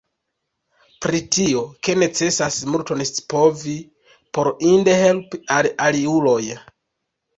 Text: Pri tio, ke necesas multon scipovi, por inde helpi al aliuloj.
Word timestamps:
Pri 1.05 1.19
tio, 1.37 1.59
ke 1.87 1.95
necesas 2.05 2.57
multon 2.75 3.05
scipovi, 3.09 3.77
por 4.39 4.51
inde 4.71 4.97
helpi 5.05 5.43
al 5.59 5.71
aliuloj. 5.89 6.41